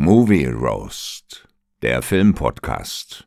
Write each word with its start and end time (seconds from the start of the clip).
Movie 0.00 0.46
Roast, 0.46 1.48
der 1.82 2.02
Filmpodcast 2.02 3.26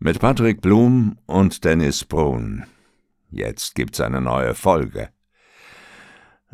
mit 0.00 0.18
Patrick 0.18 0.60
Blum 0.60 1.16
und 1.26 1.64
Dennis 1.64 2.04
Brun. 2.04 2.64
Jetzt 3.30 3.76
gibt's 3.76 4.00
eine 4.00 4.20
neue 4.20 4.56
Folge. 4.56 5.10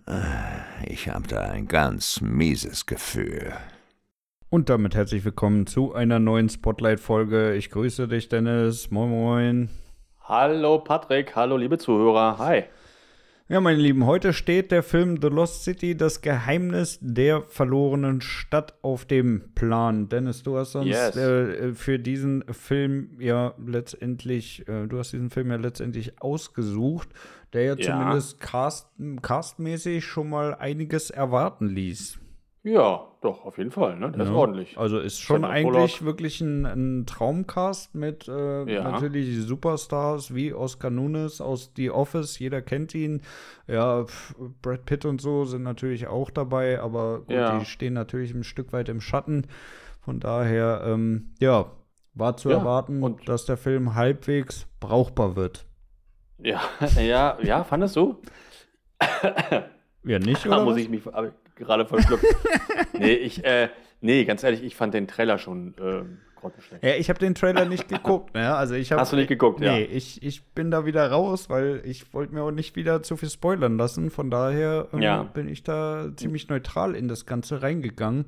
Äh, 0.06 0.92
ich 0.92 1.08
habe 1.08 1.26
da 1.26 1.40
ein 1.40 1.68
ganz 1.68 2.20
mieses 2.20 2.84
Gefühl. 2.84 3.54
Und 4.50 4.68
damit 4.68 4.94
herzlich 4.94 5.24
willkommen 5.24 5.66
zu 5.66 5.94
einer 5.94 6.18
neuen 6.18 6.50
Spotlight-Folge. 6.50 7.54
Ich 7.54 7.70
grüße 7.70 8.08
dich, 8.08 8.28
Dennis. 8.28 8.90
Moin, 8.90 9.08
moin. 9.08 9.70
Hallo, 10.20 10.80
Patrick. 10.80 11.34
Hallo, 11.34 11.56
liebe 11.56 11.78
Zuhörer. 11.78 12.36
Hi. 12.36 12.64
Ja, 13.48 13.60
meine 13.60 13.78
Lieben, 13.78 14.06
heute 14.06 14.32
steht 14.32 14.72
der 14.72 14.82
Film 14.82 15.20
The 15.22 15.28
Lost 15.28 15.62
City, 15.62 15.96
das 15.96 16.20
Geheimnis 16.20 16.98
der 17.00 17.42
verlorenen 17.42 18.20
Stadt 18.20 18.74
auf 18.82 19.04
dem 19.04 19.54
Plan. 19.54 20.08
Dennis, 20.08 20.42
du 20.42 20.58
hast 20.58 20.74
uns 20.74 20.88
yes. 20.88 21.14
äh, 21.16 21.72
für 21.72 22.00
diesen 22.00 22.42
Film 22.52 23.10
ja 23.20 23.54
letztendlich, 23.64 24.66
äh, 24.66 24.88
du 24.88 24.98
hast 24.98 25.12
diesen 25.12 25.30
Film 25.30 25.52
ja 25.52 25.58
letztendlich 25.58 26.20
ausgesucht, 26.20 27.08
der 27.52 27.62
ja, 27.62 27.74
ja. 27.76 27.86
zumindest 27.86 28.40
cast, 28.40 28.88
castmäßig 29.22 30.04
schon 30.04 30.28
mal 30.28 30.56
einiges 30.56 31.10
erwarten 31.10 31.68
ließ. 31.68 32.18
Ja, 32.66 33.06
doch, 33.20 33.44
auf 33.44 33.58
jeden 33.58 33.70
Fall, 33.70 33.96
ne? 33.96 34.10
Der 34.10 34.24
ja. 34.24 34.28
ist 34.28 34.36
ordentlich. 34.36 34.76
Also 34.76 34.98
ist 34.98 35.20
schon 35.20 35.42
Sandra 35.42 35.50
eigentlich 35.50 35.98
Bullock. 36.00 36.04
wirklich 36.04 36.40
ein, 36.40 36.66
ein, 36.66 37.06
Traumcast 37.06 37.94
mit 37.94 38.26
äh, 38.26 38.64
ja. 38.64 38.90
natürlich 38.90 39.40
Superstars 39.40 40.34
wie 40.34 40.52
Oscar 40.52 40.90
Nunes 40.90 41.40
aus 41.40 41.70
The 41.76 41.90
Office, 41.90 42.40
jeder 42.40 42.62
kennt 42.62 42.92
ihn. 42.92 43.22
Ja, 43.68 44.04
Brad 44.62 44.84
Pitt 44.84 45.04
und 45.04 45.20
so 45.20 45.44
sind 45.44 45.62
natürlich 45.62 46.08
auch 46.08 46.28
dabei, 46.28 46.80
aber 46.80 47.20
gut, 47.20 47.30
ja. 47.30 47.56
die 47.56 47.66
stehen 47.66 47.92
natürlich 47.92 48.34
ein 48.34 48.42
Stück 48.42 48.72
weit 48.72 48.88
im 48.88 49.00
Schatten. 49.00 49.46
Von 50.00 50.18
daher, 50.18 50.82
ähm, 50.86 51.34
ja, 51.38 51.70
war 52.14 52.36
zu 52.36 52.50
erwarten, 52.50 53.00
und 53.04 53.28
dass 53.28 53.44
der 53.44 53.58
Film 53.58 53.94
halbwegs 53.94 54.66
brauchbar 54.80 55.36
wird. 55.36 55.66
Ja, 56.38 56.60
ja, 57.00 57.38
ja, 57.40 57.62
fandest 57.62 57.94
du? 57.94 58.20
ja, 60.02 60.18
nicht, 60.18 60.44
oder? 60.46 60.56
Da 60.56 60.64
muss 60.64 60.78
ich 60.78 60.88
mich 60.88 61.02
gerade 61.56 61.86
verschluckt. 61.86 62.24
nee, 62.98 63.14
ich, 63.14 63.44
äh, 63.44 63.68
nee, 64.00 64.24
ganz 64.24 64.44
ehrlich, 64.44 64.62
ich 64.62 64.76
fand 64.76 64.94
den 64.94 65.08
Trailer 65.08 65.38
schon 65.38 65.74
äh, 65.78 66.04
grottenschlecht. 66.36 66.84
Ja, 66.84 66.94
ich 66.94 67.08
habe 67.08 67.18
den 67.18 67.34
Trailer 67.34 67.64
nicht 67.64 67.88
geguckt. 67.88 68.34
Ne? 68.34 68.54
Also 68.54 68.74
ich 68.74 68.92
hab, 68.92 69.00
Hast 69.00 69.12
du 69.12 69.16
nicht 69.16 69.28
geguckt, 69.28 69.60
nee, 69.60 69.66
ja? 69.66 69.72
Nee, 69.72 69.84
ich, 69.84 70.22
ich 70.22 70.44
bin 70.52 70.70
da 70.70 70.86
wieder 70.86 71.10
raus, 71.10 71.50
weil 71.50 71.82
ich 71.84 72.12
wollte 72.14 72.34
mir 72.34 72.42
auch 72.42 72.52
nicht 72.52 72.76
wieder 72.76 73.02
zu 73.02 73.16
viel 73.16 73.30
spoilern 73.30 73.76
lassen. 73.76 74.10
Von 74.10 74.30
daher 74.30 74.88
ähm, 74.92 75.02
ja. 75.02 75.22
bin 75.22 75.48
ich 75.48 75.62
da 75.62 76.10
ziemlich 76.14 76.48
neutral 76.48 76.94
in 76.94 77.08
das 77.08 77.26
Ganze 77.26 77.62
reingegangen. 77.62 78.26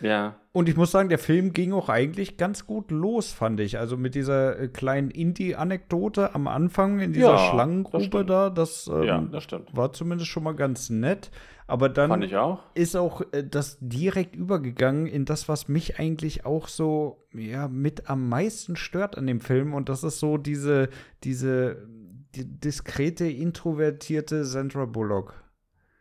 Ja. 0.00 0.36
Und 0.52 0.68
ich 0.68 0.76
muss 0.76 0.90
sagen, 0.90 1.08
der 1.08 1.18
Film 1.18 1.52
ging 1.52 1.72
auch 1.72 1.88
eigentlich 1.88 2.36
ganz 2.36 2.66
gut 2.66 2.90
los, 2.90 3.32
fand 3.32 3.60
ich. 3.60 3.78
Also 3.78 3.96
mit 3.96 4.14
dieser 4.14 4.58
äh, 4.58 4.68
kleinen 4.68 5.10
Indie-Anekdote 5.10 6.34
am 6.34 6.46
Anfang 6.46 7.00
in 7.00 7.12
dieser 7.12 7.34
ja, 7.34 7.50
Schlangengrube 7.50 8.24
das 8.24 8.26
da, 8.26 8.50
das, 8.50 8.90
ähm, 8.92 9.02
ja, 9.04 9.20
das 9.20 9.46
war 9.72 9.92
zumindest 9.92 10.30
schon 10.30 10.44
mal 10.44 10.54
ganz 10.54 10.90
nett. 10.90 11.30
Aber 11.68 11.90
dann 11.90 12.34
auch. 12.34 12.62
ist 12.74 12.96
auch 12.96 13.22
äh, 13.32 13.44
das 13.44 13.76
direkt 13.80 14.34
übergegangen 14.34 15.06
in 15.06 15.26
das, 15.26 15.48
was 15.48 15.68
mich 15.68 15.98
eigentlich 15.98 16.44
auch 16.46 16.66
so 16.66 17.26
ja, 17.34 17.68
mit 17.68 18.08
am 18.08 18.28
meisten 18.28 18.74
stört 18.74 19.16
an 19.18 19.26
dem 19.26 19.40
Film. 19.40 19.74
Und 19.74 19.90
das 19.90 20.02
ist 20.02 20.18
so 20.18 20.38
diese, 20.38 20.88
diese 21.22 21.86
die 22.34 22.44
diskrete, 22.44 23.26
introvertierte 23.26 24.44
Sandra 24.44 24.86
Bullock. 24.86 25.34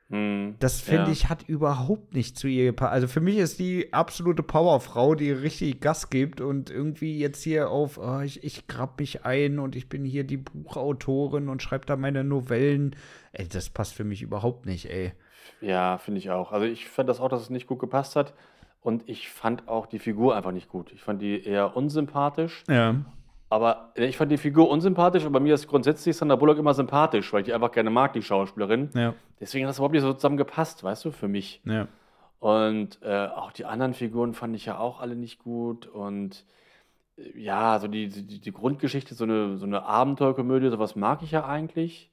Hm, 0.09 0.55
das 0.59 0.79
finde 0.79 1.03
ja. 1.03 1.11
ich 1.11 1.27
hat 1.27 1.43
überhaupt 1.43 2.13
nicht 2.13 2.37
zu 2.37 2.47
ihr 2.47 2.65
gepasst. 2.65 2.93
Also 2.93 3.07
für 3.07 3.19
mich 3.19 3.37
ist 3.37 3.59
die 3.59 3.91
absolute 3.91 4.41
Powerfrau, 4.41 5.15
die 5.15 5.31
richtig 5.31 5.81
Gas 5.81 6.09
gibt 6.09 6.39
und 6.39 6.69
irgendwie 6.69 7.19
jetzt 7.19 7.43
hier 7.43 7.69
auf, 7.69 7.97
oh, 7.97 8.21
ich, 8.21 8.43
ich 8.43 8.67
grab 8.67 8.99
mich 8.99 9.25
ein 9.25 9.59
und 9.59 9.75
ich 9.75 9.89
bin 9.89 10.05
hier 10.05 10.23
die 10.23 10.37
Buchautorin 10.37 11.49
und 11.49 11.61
schreibe 11.61 11.85
da 11.85 11.97
meine 11.97 12.23
Novellen. 12.23 12.95
Ey, 13.33 13.47
das 13.49 13.69
passt 13.69 13.93
für 13.93 14.05
mich 14.05 14.21
überhaupt 14.21 14.65
nicht, 14.65 14.89
ey. 14.89 15.11
Ja, 15.59 15.97
finde 15.97 16.19
ich 16.19 16.29
auch. 16.29 16.53
Also 16.53 16.65
ich 16.65 16.87
fand 16.87 17.09
das 17.09 17.19
auch, 17.19 17.29
dass 17.29 17.41
es 17.41 17.49
nicht 17.49 17.67
gut 17.67 17.79
gepasst 17.79 18.15
hat. 18.15 18.33
Und 18.81 19.09
ich 19.09 19.27
fand 19.27 19.67
auch 19.67 19.85
die 19.85 19.99
Figur 19.99 20.37
einfach 20.37 20.53
nicht 20.53 20.69
gut. 20.69 20.93
Ich 20.93 21.01
fand 21.01 21.21
die 21.21 21.43
eher 21.43 21.75
unsympathisch. 21.75 22.63
Ja. 22.69 22.95
Aber 23.49 23.93
ich 23.95 24.17
fand 24.17 24.31
die 24.31 24.37
Figur 24.37 24.69
unsympathisch 24.69 25.23
und 25.23 25.31
bei 25.31 25.39
mir 25.39 25.53
ist 25.53 25.67
grundsätzlich 25.67 26.17
Sandra 26.17 26.35
Bullock 26.35 26.57
immer 26.57 26.73
sympathisch, 26.73 27.31
weil 27.31 27.41
ich 27.41 27.45
die 27.45 27.53
einfach 27.53 27.71
gerne 27.71 27.89
mag, 27.89 28.11
die 28.13 28.21
Schauspielerin. 28.21 28.89
Ja. 28.93 29.13
Deswegen 29.39 29.65
hat 29.65 29.69
das 29.69 29.77
überhaupt 29.77 29.93
nicht 29.93 30.01
so 30.01 30.13
zusammen 30.13 30.37
gepasst, 30.37 30.83
weißt 30.83 31.05
du, 31.05 31.11
für 31.11 31.29
mich. 31.29 31.61
Ja. 31.63 31.87
Und 32.39 32.99
äh, 33.01 33.27
auch 33.27 33.51
die 33.51 33.65
anderen 33.65 33.93
Figuren 33.93 34.33
fand 34.33 34.55
ich 34.55 34.65
ja 34.65 34.77
auch 34.77 34.99
alle 34.99 35.15
nicht 35.15 35.39
gut. 35.39 35.87
Und 35.87 36.45
äh, 37.17 37.39
ja, 37.39 37.79
so 37.79 37.87
die, 37.87 38.09
die, 38.09 38.41
die 38.41 38.51
Grundgeschichte, 38.51 39.15
so 39.15 39.23
eine, 39.23 39.57
so 39.57 39.65
eine 39.65 39.83
Abenteuerkomödie, 39.83 40.69
sowas 40.69 40.97
mag 40.97 41.23
ich 41.23 41.31
ja 41.31 41.45
eigentlich. 41.45 42.11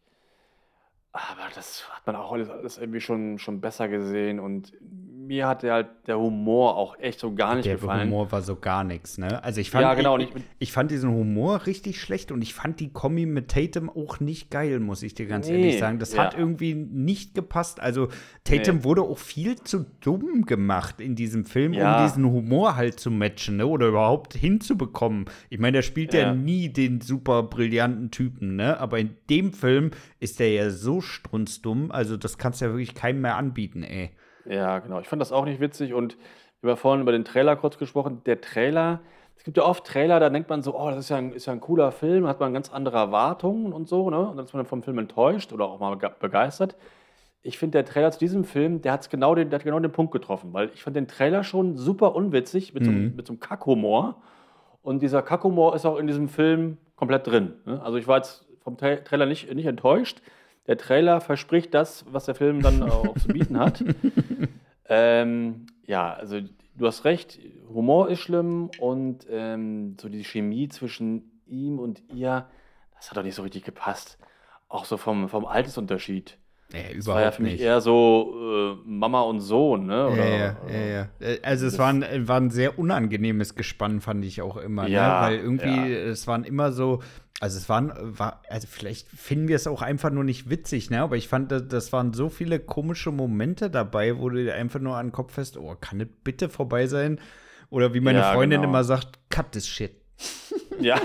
Aber 1.12 1.48
das 1.54 1.88
hat 1.90 2.06
man 2.06 2.16
auch 2.16 2.32
alles, 2.32 2.48
alles 2.48 2.78
irgendwie 2.78 3.00
schon, 3.00 3.38
schon 3.38 3.60
besser 3.60 3.88
gesehen 3.88 4.40
und 4.40 4.72
mir 5.26 5.48
hat 5.48 5.62
der 5.62 5.72
halt 5.72 5.88
der 6.06 6.18
Humor 6.18 6.76
auch 6.76 6.98
echt 6.98 7.20
so 7.20 7.34
gar 7.34 7.54
nicht 7.54 7.66
der 7.66 7.74
gefallen. 7.74 8.08
Der 8.08 8.18
Humor 8.18 8.32
war 8.32 8.42
so 8.42 8.56
gar 8.56 8.84
nichts, 8.84 9.18
ne? 9.18 9.42
Also 9.42 9.60
ich 9.60 9.70
fand, 9.70 9.82
ja, 9.82 9.94
genau, 9.94 10.18
ich, 10.18 10.28
ich, 10.58 10.72
fand 10.72 10.90
diesen 10.90 11.10
Humor 11.10 11.66
richtig 11.66 12.00
schlecht 12.00 12.30
und 12.30 12.42
ich 12.42 12.54
fand 12.54 12.80
die 12.80 12.92
Kombi 12.92 13.26
mit 13.26 13.50
Tatum 13.50 13.88
auch 13.88 14.20
nicht 14.20 14.50
geil, 14.50 14.80
muss 14.80 15.02
ich 15.02 15.14
dir 15.14 15.26
ganz 15.26 15.48
nee, 15.48 15.54
ehrlich 15.54 15.78
sagen. 15.78 15.98
Das 15.98 16.14
ja. 16.14 16.24
hat 16.24 16.36
irgendwie 16.36 16.74
nicht 16.74 17.34
gepasst. 17.34 17.80
Also 17.80 18.08
Tatum 18.44 18.78
nee. 18.78 18.84
wurde 18.84 19.02
auch 19.02 19.18
viel 19.18 19.56
zu 19.56 19.86
dumm 20.00 20.44
gemacht 20.46 21.00
in 21.00 21.14
diesem 21.16 21.44
Film, 21.44 21.72
ja. 21.72 21.96
um 21.96 22.06
diesen 22.06 22.24
Humor 22.24 22.76
halt 22.76 23.00
zu 23.00 23.10
matchen, 23.10 23.56
ne? 23.56 23.66
Oder 23.66 23.88
überhaupt 23.88 24.34
hinzubekommen. 24.34 25.26
Ich 25.48 25.58
meine, 25.58 25.78
der 25.78 25.82
spielt 25.82 26.12
ja. 26.14 26.20
ja 26.20 26.34
nie 26.34 26.68
den 26.68 27.00
super 27.00 27.42
brillanten 27.44 28.10
Typen, 28.10 28.56
ne? 28.56 28.78
Aber 28.78 28.98
in 28.98 29.16
dem 29.30 29.52
Film 29.52 29.90
ist 30.20 30.40
der 30.40 30.52
ja 30.52 30.70
so 30.70 31.00
strunzdumm, 31.00 31.90
also 31.90 32.16
das 32.16 32.38
kannst 32.38 32.60
du 32.60 32.66
ja 32.66 32.70
wirklich 32.72 32.94
keinem 32.94 33.22
mehr 33.22 33.36
anbieten, 33.36 33.82
ey. 33.82 34.10
Ja, 34.46 34.78
genau. 34.78 35.00
Ich 35.00 35.08
fand 35.08 35.20
das 35.20 35.32
auch 35.32 35.44
nicht 35.44 35.60
witzig 35.60 35.94
und 35.94 36.16
wir 36.60 36.72
haben 36.72 36.78
vorhin 36.78 37.02
über 37.02 37.12
den 37.12 37.24
Trailer 37.24 37.56
kurz 37.56 37.78
gesprochen. 37.78 38.22
Der 38.24 38.40
Trailer, 38.40 39.00
es 39.36 39.44
gibt 39.44 39.56
ja 39.56 39.64
oft 39.64 39.84
Trailer, 39.84 40.20
da 40.20 40.30
denkt 40.30 40.48
man 40.48 40.62
so, 40.62 40.78
oh, 40.78 40.90
das 40.90 41.00
ist 41.00 41.08
ja 41.10 41.16
ein, 41.16 41.32
ist 41.32 41.46
ja 41.46 41.52
ein 41.52 41.60
cooler 41.60 41.92
Film, 41.92 42.26
hat 42.26 42.40
man 42.40 42.52
ganz 42.52 42.72
andere 42.72 42.96
Erwartungen 42.96 43.72
und 43.72 43.88
so, 43.88 44.10
ne? 44.10 44.28
Und 44.28 44.36
dann 44.36 44.46
ist 44.46 44.54
man 44.54 44.66
vom 44.66 44.82
Film 44.82 44.98
enttäuscht 44.98 45.52
oder 45.52 45.66
auch 45.66 45.78
mal 45.78 45.96
begeistert. 45.96 46.76
Ich 47.42 47.58
finde, 47.58 47.78
der 47.78 47.84
Trailer 47.84 48.10
zu 48.10 48.18
diesem 48.18 48.44
Film, 48.44 48.80
der, 48.80 48.92
hat's 48.92 49.10
genau 49.10 49.34
den, 49.34 49.50
der 49.50 49.58
hat 49.58 49.64
genau 49.64 49.78
den 49.78 49.92
Punkt 49.92 50.12
getroffen, 50.12 50.54
weil 50.54 50.70
ich 50.72 50.82
fand 50.82 50.96
den 50.96 51.08
Trailer 51.08 51.44
schon 51.44 51.76
super 51.76 52.14
unwitzig 52.14 52.72
mit, 52.72 52.84
mhm. 52.84 53.10
so, 53.10 53.16
mit 53.16 53.26
so 53.26 53.32
einem 53.34 53.40
Kackhumor. 53.40 54.22
Und 54.80 55.02
dieser 55.02 55.20
Kackhumor 55.20 55.74
ist 55.74 55.84
auch 55.84 55.98
in 55.98 56.06
diesem 56.06 56.28
Film 56.28 56.78
komplett 56.96 57.26
drin. 57.26 57.54
Ne? 57.66 57.82
Also 57.82 57.98
ich 57.98 58.06
war 58.06 58.16
jetzt 58.16 58.46
vom 58.62 58.78
Tra 58.78 58.96
Trailer 58.96 59.26
nicht, 59.26 59.52
nicht 59.54 59.66
enttäuscht 59.66 60.22
der 60.66 60.78
Trailer 60.78 61.20
verspricht 61.20 61.74
das, 61.74 62.04
was 62.10 62.24
der 62.24 62.34
Film 62.34 62.62
dann 62.62 62.82
auch 62.82 63.14
zu 63.18 63.28
bieten 63.28 63.58
hat. 63.58 63.84
ähm, 64.88 65.66
ja, 65.86 66.12
also 66.12 66.40
du 66.76 66.86
hast 66.86 67.04
recht, 67.04 67.38
Humor 67.68 68.08
ist 68.08 68.20
schlimm 68.20 68.70
und 68.78 69.26
ähm, 69.30 69.96
so 70.00 70.08
die 70.08 70.24
Chemie 70.24 70.68
zwischen 70.68 71.40
ihm 71.46 71.78
und 71.78 72.02
ihr, 72.12 72.46
das 72.96 73.10
hat 73.10 73.16
doch 73.16 73.22
nicht 73.22 73.34
so 73.34 73.42
richtig 73.42 73.64
gepasst. 73.64 74.18
Auch 74.68 74.84
so 74.84 74.96
vom, 74.96 75.28
vom 75.28 75.44
Altersunterschied. 75.44 76.38
Ja, 76.72 76.80
das 76.96 77.06
war 77.06 77.20
ja 77.20 77.30
für 77.30 77.42
mich 77.42 77.52
nicht. 77.52 77.62
eher 77.62 77.80
so 77.80 78.34
äh, 78.34 78.88
Mama 78.88 79.20
und 79.20 79.40
Sohn, 79.40 79.86
ne? 79.86 80.08
Oder, 80.08 80.28
ja, 80.28 80.56
ja, 80.68 81.08
ja. 81.20 81.36
Also 81.42 81.66
es 81.66 81.78
war 81.78 81.92
ein, 81.92 82.26
war 82.26 82.40
ein 82.40 82.50
sehr 82.50 82.78
unangenehmes 82.78 83.54
Gespann, 83.54 84.00
fand 84.00 84.24
ich 84.24 84.42
auch 84.42 84.56
immer, 84.56 84.84
ne? 84.84 84.90
ja, 84.90 85.20
ne? 85.20 85.26
Weil 85.26 85.38
irgendwie, 85.38 85.92
ja. 85.92 85.98
es 86.10 86.26
waren 86.26 86.42
immer 86.42 86.72
so, 86.72 87.00
also 87.44 87.58
es 87.58 87.68
waren, 87.68 87.92
war, 88.18 88.40
also 88.48 88.66
vielleicht 88.66 89.06
finden 89.06 89.48
wir 89.48 89.56
es 89.56 89.66
auch 89.66 89.82
einfach 89.82 90.08
nur 90.08 90.24
nicht 90.24 90.48
witzig, 90.48 90.88
ne? 90.88 91.02
Aber 91.02 91.16
ich 91.16 91.28
fand, 91.28 91.52
das 91.52 91.92
waren 91.92 92.14
so 92.14 92.30
viele 92.30 92.58
komische 92.58 93.10
Momente 93.10 93.68
dabei, 93.68 94.18
wo 94.18 94.30
du 94.30 94.42
dir 94.42 94.54
einfach 94.54 94.80
nur 94.80 94.96
an 94.96 95.08
den 95.08 95.12
Kopf 95.12 95.34
fest, 95.34 95.58
oh, 95.58 95.76
kann 95.78 95.98
das 95.98 96.08
bitte 96.24 96.48
vorbei 96.48 96.86
sein? 96.86 97.20
Oder 97.68 97.92
wie 97.92 98.00
meine 98.00 98.20
ja, 98.20 98.32
Freundin 98.32 98.62
genau. 98.62 98.70
immer 98.70 98.82
sagt, 98.82 99.18
cut 99.28 99.52
this 99.52 99.68
shit. 99.68 99.92
Ja. 100.80 100.98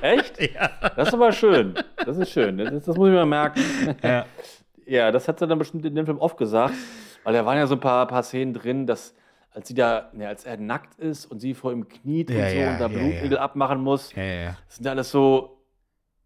Echt? 0.00 0.40
Ja. 0.40 0.70
Das 0.94 1.08
ist 1.08 1.14
aber 1.14 1.32
schön. 1.32 1.74
Das 2.06 2.16
ist 2.16 2.30
schön. 2.30 2.56
Das, 2.56 2.84
das 2.84 2.96
muss 2.96 3.08
ich 3.08 3.14
mir 3.14 3.26
merken. 3.26 3.60
Ja. 4.04 4.24
ja, 4.86 5.10
das 5.10 5.26
hat 5.26 5.40
sie 5.40 5.48
dann 5.48 5.58
bestimmt 5.58 5.84
in 5.84 5.96
dem 5.96 6.06
Film 6.06 6.18
oft 6.18 6.36
gesagt, 6.36 6.74
weil 7.24 7.34
da 7.34 7.44
waren 7.44 7.56
ja 7.56 7.66
so 7.66 7.74
ein 7.74 7.80
paar, 7.80 8.06
paar 8.06 8.22
Szenen 8.22 8.54
drin, 8.54 8.86
dass 8.86 9.16
als 9.54 9.68
sie 9.68 9.74
da, 9.74 10.10
ne, 10.12 10.28
als 10.28 10.44
er 10.44 10.56
nackt 10.56 10.98
ist 10.98 11.26
und 11.26 11.38
sie 11.38 11.54
vor 11.54 11.72
ihm 11.72 11.88
kniet 11.88 12.28
ja, 12.28 12.44
und 12.44 12.50
so 12.50 12.56
ja, 12.56 12.72
und 12.72 12.80
da 12.80 12.88
ja, 12.88 12.88
Blutnägel 12.88 13.38
abmachen 13.38 13.80
muss. 13.80 14.10
Das 14.10 14.76
sind 14.76 14.86
alles 14.86 15.10
so 15.10 15.62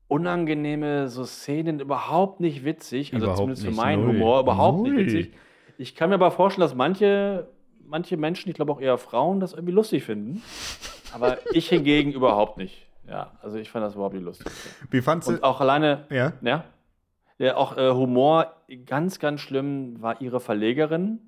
unangenehme 0.08 1.08
so 1.08 1.24
Szenen, 1.24 1.80
überhaupt 1.80 2.40
nicht 2.40 2.64
witzig. 2.64 3.12
Also 3.12 3.26
überhaupt 3.26 3.38
zumindest 3.38 3.66
für 3.66 3.72
meinen 3.72 4.06
Null. 4.06 4.14
Humor 4.14 4.40
überhaupt 4.40 4.78
Null. 4.78 4.94
nicht 4.94 5.06
witzig. 5.06 5.34
Ich 5.76 5.94
kann 5.94 6.08
mir 6.08 6.14
aber 6.14 6.30
vorstellen, 6.30 6.62
dass 6.62 6.74
manche, 6.74 7.48
manche 7.84 8.16
Menschen, 8.16 8.48
ich 8.48 8.54
glaube 8.54 8.72
auch 8.72 8.80
eher 8.80 8.96
Frauen, 8.96 9.40
das 9.40 9.52
irgendwie 9.52 9.74
lustig 9.74 10.04
finden. 10.04 10.42
Aber 11.12 11.38
ich 11.52 11.68
hingegen 11.68 12.12
überhaupt 12.12 12.56
nicht. 12.56 12.86
Ja, 13.06 13.32
also 13.42 13.58
ich 13.58 13.70
fand 13.70 13.84
das 13.84 13.94
überhaupt 13.94 14.14
nicht 14.14 14.24
lustig. 14.24 14.50
Wie 14.90 15.02
fandst 15.02 15.28
du? 15.28 15.32
Und 15.32 15.44
auch 15.44 15.60
alleine, 15.60 16.06
ja, 16.10 16.32
ja, 16.42 16.64
ja 17.38 17.56
auch 17.56 17.76
äh, 17.76 17.90
Humor, 17.90 18.54
ganz, 18.86 19.18
ganz 19.18 19.42
schlimm 19.42 20.00
war 20.00 20.20
ihre 20.20 20.40
Verlegerin 20.40 21.27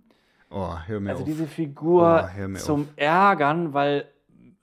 Oh, 0.51 0.75
hör 0.87 1.01
mir 1.01 1.11
Also 1.11 1.23
auf. 1.23 1.29
diese 1.29 1.47
Figur 1.47 2.29
Oh, 2.37 2.55
zum 2.57 2.89
Ärgern, 2.97 3.73
weil 3.73 4.07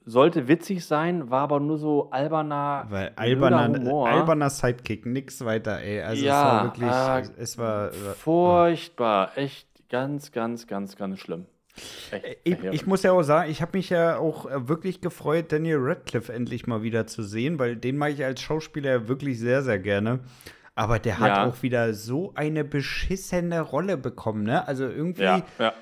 sollte 0.06 0.48
witzig 0.48 0.86
sein, 0.86 1.30
war 1.30 1.42
aber 1.42 1.60
nur 1.60 1.78
so 1.78 2.10
alberner, 2.12 2.86
Weil 2.90 3.12
alberner, 3.16 3.68
Humor. 3.68 4.08
alberner 4.08 4.50
Sidekick, 4.50 5.06
nix 5.06 5.44
weiter, 5.44 5.80
ey. 5.82 6.02
Also 6.02 6.26
Ja, 6.26 6.40
es 6.40 6.46
war 6.46 6.64
wirklich, 6.64 7.36
äh, 7.38 7.42
es 7.42 7.58
war. 7.58 7.92
Furchtbar, 7.92 9.32
echt 9.38 9.68
ganz, 9.90 10.32
ganz, 10.32 10.68
ganz, 10.68 10.96
ganz 10.96 11.20
schlimm. 11.20 11.46
Echt 12.12 12.40
Ich, 12.44 12.64
ich 12.64 12.88
muss 12.88 13.04
ja 13.04 13.12
auch 13.12 13.22
sagen, 13.24 13.52
ich 13.52 13.62
habe 13.62 13.78
mich 13.78 13.90
ja 13.90 14.18
auch 14.18 14.46
äh, 14.50 14.68
wirklich 14.68 15.00
gefreut, 15.02 15.52
Daniel 15.52 15.78
Radcliffe 15.80 16.34
endlich 16.34 16.68
mal 16.68 16.82
wieder 16.82 17.06
zu 17.06 17.22
sehen, 17.22 17.60
weil 17.60 17.76
den 17.76 17.98
mag 17.98 18.14
ich 18.14 18.24
als 18.26 18.42
Schauspieler 18.42 18.90
ja 18.92 19.08
wirklich 19.08 19.40
sehr, 19.40 19.62
sehr 19.62 19.78
gerne. 19.80 20.20
Aber 20.78 21.00
der 21.00 21.18
hat 21.20 21.28
Ja. 21.30 21.46
auch 21.48 21.64
wieder 21.64 21.94
so 21.96 22.32
eine 22.36 22.64
beschissene 22.64 23.62
Rolle 23.62 23.98
bekommen, 23.98 24.44
ne? 24.44 24.68
Also 24.68 24.86
irgendwie, 24.88 25.24
ja, 25.24 25.42
ja. 25.58 25.74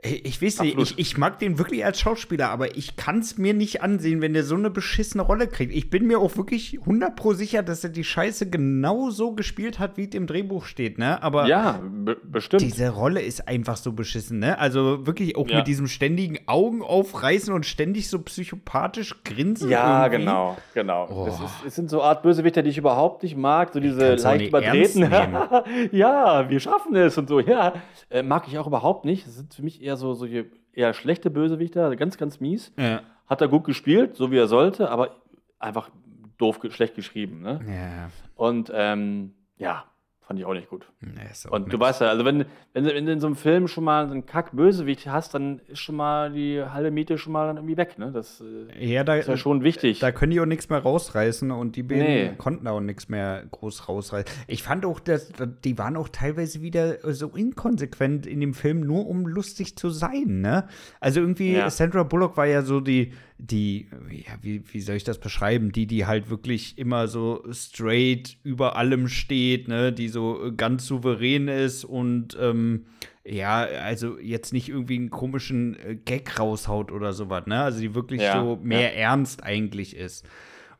Ich 0.00 0.40
weiß 0.40 0.60
nicht, 0.60 0.78
ich, 0.78 0.96
ich 0.96 1.18
mag 1.18 1.40
den 1.40 1.58
wirklich 1.58 1.84
als 1.84 1.98
Schauspieler, 1.98 2.50
aber 2.50 2.76
ich 2.76 2.94
kann 2.94 3.18
es 3.18 3.36
mir 3.36 3.52
nicht 3.52 3.82
ansehen, 3.82 4.20
wenn 4.20 4.32
der 4.32 4.44
so 4.44 4.54
eine 4.54 4.70
beschissene 4.70 5.24
Rolle 5.24 5.48
kriegt. 5.48 5.74
Ich 5.74 5.90
bin 5.90 6.06
mir 6.06 6.20
auch 6.20 6.36
wirklich 6.36 6.78
100 6.78 7.16
pro 7.16 7.32
sicher, 7.32 7.64
dass 7.64 7.82
er 7.82 7.90
die 7.90 8.04
Scheiße 8.04 8.48
genau 8.48 9.10
so 9.10 9.32
gespielt 9.32 9.80
hat, 9.80 9.96
wie 9.96 10.04
es 10.04 10.14
im 10.14 10.28
Drehbuch 10.28 10.66
steht, 10.66 10.98
ne? 10.98 11.20
Aber 11.20 11.48
ja 11.48 11.80
be 11.82 12.16
bestimmt. 12.22 12.62
diese 12.62 12.90
Rolle 12.90 13.20
ist 13.22 13.48
einfach 13.48 13.76
so 13.76 13.90
beschissen, 13.90 14.38
ne? 14.38 14.56
Also 14.60 15.04
wirklich 15.04 15.36
auch 15.36 15.48
Ja. 15.48 15.56
mit 15.58 15.66
diesem 15.66 15.88
ständigen 15.88 16.38
Augen 16.46 16.82
aufreißen 16.82 17.52
und 17.52 17.66
ständig 17.66 18.08
so 18.08 18.20
psychopathisch 18.20 19.24
grinsen. 19.24 19.68
Ja, 19.68 20.04
irgendwie. 20.04 20.20
genau, 20.20 20.56
genau. 20.74 21.08
Oh. 21.10 21.24
Das, 21.26 21.40
ist, 21.40 21.50
es 21.66 21.74
sind 21.74 21.90
so 21.90 22.02
Art 22.04 22.22
Bösewichter, 22.22 22.62
die 22.62 22.70
ich 22.70 22.78
überhaupt 22.78 23.24
nicht 23.24 23.36
mag. 23.36 23.72
So 23.72 23.80
diese 23.80 24.14
leicht 24.14 24.54
ernst 24.54 24.96
ja, 25.92 26.48
wir 26.48 26.60
schaffen 26.60 26.94
es 26.94 27.18
und 27.18 27.28
so. 27.28 27.40
Ja, 27.40 27.72
äh, 28.10 28.22
mag 28.22 28.46
ich 28.46 28.58
auch 28.58 28.66
überhaupt 28.68 29.04
nicht. 29.04 29.26
Das 29.26 29.34
sind 29.34 29.52
für 29.54 29.62
mich 29.62 29.82
eher 29.82 29.87
so, 29.96 30.14
so 30.14 30.26
je- 30.26 30.46
eher 30.72 30.92
schlechte 30.94 31.30
Bösewichter, 31.30 31.94
ganz, 31.96 32.16
ganz 32.18 32.40
mies. 32.40 32.72
Ja. 32.78 33.00
Hat 33.26 33.40
er 33.40 33.48
gut 33.48 33.64
gespielt, 33.64 34.16
so 34.16 34.30
wie 34.30 34.36
er 34.38 34.46
sollte, 34.48 34.90
aber 34.90 35.16
einfach 35.58 35.90
doof, 36.38 36.60
schlecht 36.70 36.94
geschrieben. 36.94 37.42
Ne? 37.42 37.60
Ja. 37.68 38.10
Und 38.36 38.70
ähm, 38.74 39.34
ja, 39.56 39.84
fand 40.28 40.38
ich 40.38 40.44
auch 40.46 40.52
nicht 40.54 40.68
gut. 40.68 40.86
Nee, 41.00 41.08
ist 41.30 41.48
auch 41.48 41.52
Und 41.52 41.64
du 41.72 41.78
nix. 41.78 41.80
weißt 41.80 42.00
ja, 42.02 42.08
also 42.08 42.24
wenn, 42.24 42.44
wenn, 42.74 42.84
du- 42.84 42.94
wenn 42.94 43.06
du 43.06 43.12
in 43.12 43.18
so 43.20 43.26
einem 43.26 43.34
Film 43.34 43.66
schon 43.66 43.82
mal 43.82 44.06
so 44.06 44.12
einen 44.12 44.26
Kack-Bösewicht 44.26 45.06
hast, 45.08 45.34
dann 45.34 45.60
ist 45.68 45.80
schon 45.80 45.96
mal 45.96 46.30
die 46.32 46.62
halbe 46.62 46.90
Miete 46.90 47.18
schon 47.18 47.32
mal 47.32 47.46
dann 47.46 47.56
irgendwie 47.56 47.76
weg. 47.76 47.98
Ne? 47.98 48.12
Das 48.12 48.40
äh, 48.78 48.86
ja, 48.86 49.02
da, 49.04 49.14
ist 49.16 49.26
ja 49.28 49.36
schon 49.36 49.64
wichtig. 49.64 49.98
Da 50.00 50.12
können 50.12 50.30
die 50.30 50.40
auch 50.40 50.46
nichts 50.46 50.68
mehr 50.68 50.78
rausreißen 50.80 51.50
und 51.50 51.74
die 51.76 51.82
beiden 51.82 52.04
Nee. 52.04 52.30
konnten 52.36 52.68
auch 52.68 52.80
nichts 52.80 53.08
mehr 53.08 53.42
groß 53.50 53.88
rausreißen. 53.88 54.28
Ich 54.46 54.62
fand 54.62 54.84
auch, 54.84 55.00
dass 55.00 55.32
die 55.64 55.78
waren 55.78 55.96
auch 55.96 56.08
teilweise 56.10 56.60
wieder 56.62 56.98
so 57.14 57.28
inkonsequent 57.28 58.26
in 58.26 58.40
dem 58.40 58.54
Film, 58.54 58.80
nur 58.80 59.06
um 59.08 59.26
lustig 59.26 59.76
zu 59.76 59.90
sein, 59.90 60.40
ne? 60.42 60.68
Also 61.00 61.20
irgendwie, 61.20 61.52
Ja. 61.54 61.70
Sandra 61.70 62.02
Bullock 62.02 62.36
war 62.36 62.46
ja 62.46 62.62
so 62.62 62.80
die, 62.80 63.12
die, 63.38 63.88
ja, 64.10 64.32
wie, 64.42 64.62
wie 64.72 64.80
soll 64.80 64.96
ich 64.96 65.04
das 65.04 65.18
beschreiben? 65.18 65.70
Die, 65.70 65.86
die 65.86 66.06
halt 66.06 66.28
wirklich 66.28 66.76
immer 66.76 67.06
so 67.06 67.44
straight 67.52 68.36
über 68.42 68.76
allem 68.76 69.08
steht, 69.08 69.68
ne? 69.68 69.92
Die 69.92 70.08
so 70.08 70.52
ganz 70.56 70.86
souverän 70.86 71.48
ist 71.48 71.84
und 71.84 72.36
ähm, 72.40 72.86
ja, 73.24 73.58
also 73.60 74.18
jetzt 74.18 74.52
nicht 74.52 74.68
irgendwie 74.68 74.96
einen 74.96 75.10
komischen 75.10 75.76
äh, 75.78 75.94
Gag 75.96 76.38
raushaut 76.38 76.90
oder 76.90 77.12
sowas, 77.12 77.46
ne? 77.46 77.62
Also 77.62 77.80
die 77.80 77.94
wirklich 77.94 78.22
Ja, 78.22 78.42
so 78.42 78.58
mehr 78.62 78.96
ernst 78.96 79.44
eigentlich 79.44 79.94
ist. 79.96 80.26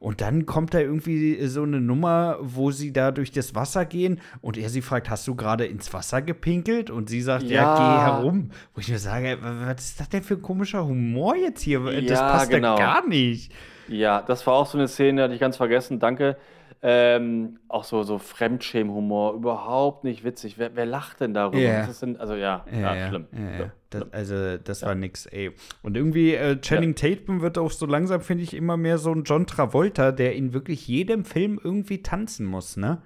Und 0.01 0.21
dann 0.21 0.47
kommt 0.47 0.75
da 0.75 0.79
irgendwie 0.81 1.45
so 1.49 1.65
eine 1.65 1.81
Nummer, 1.81 2.37
wo 2.41 2.71
sie 2.71 2.93
da 2.93 3.11
durch 3.11 3.33
das 3.33 3.57
Wasser 3.57 3.85
gehen 3.85 4.21
und 4.41 4.57
er 4.57 4.69
sie 4.69 4.81
fragt, 4.81 5.11
hast 5.11 5.27
du 5.27 5.35
gerade 5.35 5.67
ins 5.67 5.93
Wasser 5.93 6.23
gepinkelt? 6.23 6.89
Und 6.89 7.09
sie 7.09 7.21
sagt, 7.21 7.51
ja, 7.51 7.63
Ja. 7.63 7.75
geh 7.77 7.99
herum. 7.99 8.51
Wo 8.75 8.81
ich 8.81 8.89
mir 8.89 8.99
sage, 9.01 9.39
wa- 9.43 9.67
was 9.67 9.85
ist 9.85 9.99
das 10.01 10.09
denn 10.09 10.23
für 10.23 10.35
ein 10.35 10.43
komischer 10.43 10.87
Humor 10.87 11.35
jetzt 11.35 11.63
hier? 11.63 11.81
Das 11.81 12.05
Ja, 12.05 12.31
passt 12.31 12.51
genau. 12.51 12.79
ja 12.79 12.85
gar 13.01 13.09
nicht. 13.09 13.53
Ja, 13.89 14.23
das 14.23 14.47
war 14.47 14.55
auch 14.55 14.67
so 14.67 14.79
eine 14.79 14.87
Szene, 14.87 15.23
hatte 15.25 15.35
ich 15.35 15.41
ganz 15.41 15.57
vergessen, 15.57 15.99
danke. 15.99 16.37
Ähm, 16.81 17.59
auch 17.67 17.83
so, 17.83 18.05
so 18.05 18.19
Fremdschämen-Humor, 18.19 19.35
überhaupt 19.35 20.05
nicht 20.05 20.23
witzig. 20.23 20.59
Wer, 20.59 20.77
wer 20.77 20.87
lacht 20.87 21.21
denn 21.21 21.35
darüber? 21.35 21.89
Ist 21.89 22.03
denn, 22.03 22.17
also 22.17 22.35
ja, 22.35 22.65
ja, 22.73 23.09
schlimm. 23.09 23.27
Ja, 23.33 23.39
ja. 23.39 23.59
Ja, 23.59 23.73
Das, 23.91 24.01
schlimm. 24.03 24.13
also, 24.13 24.59
das 24.59 24.83
war 24.83 24.95
nix, 24.95 25.27
ey. 25.27 25.51
Und 25.83 25.97
irgendwie, 25.97 26.35
äh, 26.35 26.61
Channing 26.61 26.95
Tatum 26.95 27.41
wird 27.41 27.59
auch 27.59 27.73
so 27.73 27.85
langsam, 27.87 28.21
finde 28.21 28.45
ich, 28.45 28.55
immer 28.55 28.77
mehr 28.77 28.99
so 28.99 29.11
ein 29.11 29.25
John 29.25 29.47
Travolta, 29.47 30.13
der 30.13 30.37
in 30.37 30.53
wirklich 30.53 30.87
jedem 30.87 31.25
Film 31.25 31.61
irgendwie 31.63 32.03
tanzen 32.03 32.47
muss, 32.47 32.77
ne? 32.77 33.03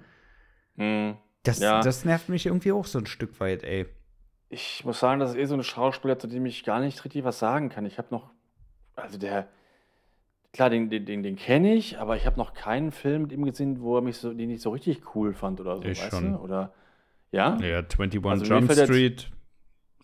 Hm. 0.77 1.17
Das, 1.41 1.59
das 1.59 2.05
nervt 2.05 2.29
mich 2.29 2.45
irgendwie 2.45 2.71
auch 2.71 2.85
so 2.85 2.99
ein 2.99 3.07
Stück 3.07 3.39
weit, 3.39 3.63
ey. 3.63 3.87
Ich 4.49 4.85
muss 4.85 4.99
sagen, 4.99 5.19
das 5.19 5.31
ist 5.31 5.37
eh 5.37 5.45
so 5.45 5.55
ein 5.55 5.63
Schauspieler, 5.63 6.19
zu 6.19 6.27
dem 6.27 6.45
ich 6.45 6.63
gar 6.63 6.79
nicht 6.79 7.03
richtig 7.03 7.23
was 7.23 7.39
sagen 7.39 7.69
kann. 7.69 7.87
Ich 7.87 7.97
habe 7.97 8.09
noch, 8.11 8.29
also 8.95 9.17
der, 9.17 9.47
klar, 10.53 10.69
den, 10.69 10.89
den, 10.89 11.05
den, 11.05 11.23
den 11.23 11.35
kenne 11.35 11.73
ich, 11.73 11.97
aber 11.99 12.15
ich 12.15 12.25
habe 12.25 12.37
noch 12.37 12.53
keinen 12.53 12.91
Film 12.91 13.23
mit 13.23 13.31
ihm 13.31 13.43
gesehen, 13.45 13.81
wo 13.81 13.97
er 13.97 14.01
mich 14.01 14.17
so, 14.17 14.33
den 14.33 14.49
ich 14.49 14.61
so 14.61 14.69
richtig 14.69 15.15
cool 15.15 15.33
fand 15.33 15.59
oder 15.59 15.77
so, 15.77 15.83
Ich 15.83 15.99
weißt 16.01 16.11
schon. 16.11 16.33
du? 16.33 16.37
Oder, 16.39 16.71
ja? 17.31 17.57
Ja, 17.61 17.79
21 17.79 18.23
Also 18.25 18.45
Jump 18.45 18.71
Street. 18.71 19.29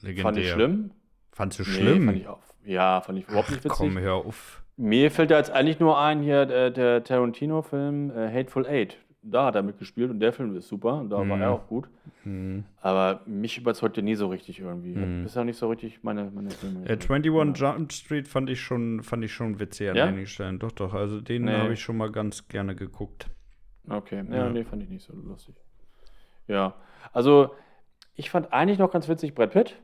Legendär. 0.02 0.24
Fand 0.24 0.38
ich 0.38 0.50
schlimm? 0.52 0.92
Fandst 1.32 1.60
du 1.60 1.64
Nee, 1.64 1.70
schlimm? 1.70 2.06
fand 2.06 2.18
ich 2.18 2.28
auch. 2.28 2.40
Ja, 2.66 3.02
fand 3.02 3.20
ich 3.20 3.28
überhaupt 3.28 3.50
nicht 3.50 3.60
Ach, 3.62 3.66
witzig. 3.66 3.78
komm, 3.78 3.98
hör 4.00 4.16
auf. 4.16 4.64
Mir 4.78 5.12
fällt 5.12 5.32
da 5.32 5.38
jetzt 5.38 5.52
eigentlich 5.52 5.80
nur 5.80 6.00
ein, 6.00 6.22
hier 6.22 6.46
der, 6.46 6.72
der 6.72 7.04
Tarantino-Film 7.04 8.12
äh, 8.12 8.32
Hateful 8.34 8.66
Eight. 8.66 8.98
Da 9.22 9.46
hat 9.48 9.56
er 9.56 9.64
mitgespielt 9.64 10.10
und 10.12 10.20
der 10.22 10.32
Film 10.32 10.56
ist 10.56 10.70
super 10.70 10.94
und 10.96 11.10
da 11.10 11.18
war 11.18 11.26
Mhm. 11.26 11.42
er 11.42 11.52
auch 11.52 11.68
gut. 11.68 11.90
Hm. 12.24 12.64
Aber 12.82 13.22
mich 13.26 13.58
überzeugt 13.58 13.98
der 13.98 14.04
nie 14.04 14.16
so 14.16 14.28
richtig 14.28 14.60
irgendwie. 14.60 14.96
Mhm. 14.96 15.26
Ist 15.26 15.36
ja 15.36 15.44
nicht 15.44 15.58
so 15.58 15.68
richtig 15.70 16.04
meine, 16.04 16.32
meine 16.34 16.52
Filme. 16.52 16.86
Äh, 16.88 16.94
21 16.94 17.62
Jump 17.62 17.92
Street 17.92 18.28
fand 18.30 18.50
ich 18.50 18.62
schon, 18.62 19.04
fand 19.04 19.24
ich 19.26 19.34
schon 19.34 19.60
witzig 19.60 19.90
an 19.90 19.96
Ja? 19.98 20.06
einigen 20.06 20.26
Stellen. 20.28 20.58
Doch, 20.60 20.72
doch. 20.72 20.94
Also 20.94 21.20
den 21.20 21.46
Nee. 21.46 21.52
habe 21.58 21.74
ich 21.74 21.82
schon 21.82 21.98
mal 21.98 22.12
ganz 22.12 22.48
gerne 22.48 22.76
geguckt. 22.76 23.28
Okay, 23.90 24.24
ja, 24.30 24.36
Ja. 24.36 24.50
nee, 24.50 24.64
fand 24.64 24.84
ich 24.84 24.90
nicht 24.90 25.04
so 25.06 25.14
lustig. 25.14 25.56
Ja, 26.48 26.76
also 27.12 27.54
ich 28.16 28.30
fand 28.30 28.54
eigentlich 28.54 28.80
noch 28.80 28.92
ganz 28.92 29.10
witzig 29.10 29.36
Brad 29.36 29.52
Pitt. 29.52 29.76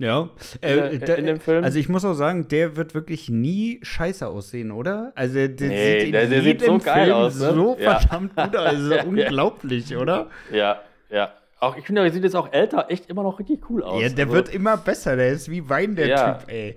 Ja. 0.00 0.30
In 0.62 0.68
Äh, 0.68 0.98
da- 0.98 1.14
in 1.14 1.26
dem 1.26 1.40
Film? 1.40 1.62
Also 1.62 1.78
ich 1.78 1.88
muss 1.90 2.04
auch 2.06 2.14
sagen, 2.14 2.48
der 2.48 2.74
wird 2.76 2.94
wirklich 2.94 3.28
nie 3.28 3.80
scheiße 3.82 4.26
aussehen, 4.26 4.70
oder? 4.72 5.12
Also 5.14 5.34
der, 5.34 5.48
der 5.48 5.68
Nee, 5.68 5.98
sieht 5.98 6.06
in 6.06 6.12
der- 6.12 6.26
der 6.26 6.42
sieht 6.42 6.62
so 6.62 6.78
geil 6.78 7.04
Film 7.04 7.16
aus, 7.16 7.38
ne? 7.38 7.52
so 7.54 7.76
Ja. 7.78 7.98
verdammt 8.00 8.34
gut 8.34 8.56
aus. 8.56 8.66
Also 8.66 8.90
Ja, 8.90 8.96
ja. 8.96 9.04
unglaublich, 9.04 9.94
oder? 9.96 10.28
Ja, 10.50 10.80
ja. 11.10 11.32
Auch, 11.60 11.76
ich 11.76 11.84
finde, 11.84 12.02
er 12.02 12.10
sieht 12.10 12.24
jetzt 12.24 12.34
auch 12.34 12.50
älter 12.50 12.86
echt 12.88 13.10
immer 13.10 13.22
noch 13.22 13.38
richtig 13.38 13.68
cool 13.68 13.82
aus. 13.82 14.00
Ja, 14.02 14.08
der 14.08 14.24
Also- 14.24 14.34
wird 14.36 14.54
immer 14.54 14.78
besser. 14.78 15.16
Der 15.16 15.28
ist 15.32 15.50
wie 15.50 15.68
Wein, 15.68 15.94
der 15.96 16.06
Ja. 16.08 16.32
Typ, 16.34 16.48
ey. 16.50 16.76